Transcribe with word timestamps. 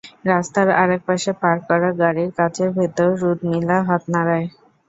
রাস্তার 0.25 0.67
আরেক 0.81 1.01
পাশে 1.07 1.31
পার্ক 1.41 1.61
করা 1.69 1.89
গাড়ির 2.01 2.29
কাচের 2.37 2.69
ভেতর 2.77 3.09
রুদমিলা 3.21 3.77
হাত 3.87 4.03
নাড়ায়। 4.13 4.47